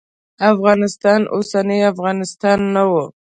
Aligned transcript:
افغانستان 0.51 1.21
اوسنی 1.35 1.79
افغانستان 1.91 2.59
نه 2.75 2.83
و. 2.89 2.91